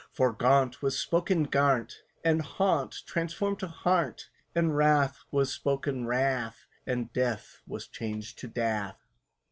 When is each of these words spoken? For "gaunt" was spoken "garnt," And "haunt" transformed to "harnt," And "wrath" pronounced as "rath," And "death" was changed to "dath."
For 0.11 0.33
"gaunt" 0.33 0.81
was 0.81 0.97
spoken 0.97 1.43
"garnt," 1.47 2.01
And 2.25 2.41
"haunt" 2.41 3.03
transformed 3.05 3.59
to 3.59 3.67
"harnt," 3.67 4.29
And 4.55 4.75
"wrath" 4.75 5.19
pronounced 5.29 5.59
as 5.85 5.95
"rath," 5.95 6.65
And 6.87 7.13
"death" 7.13 7.61
was 7.67 7.87
changed 7.87 8.39
to 8.39 8.47
"dath." 8.47 8.97